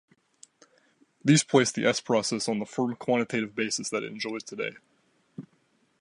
[1.23, 4.77] These placed the s-process on the firm quantitative basis that it enjoys today.